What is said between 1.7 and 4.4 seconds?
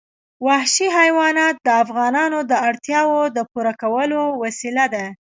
افغانانو د اړتیاوو د پوره کولو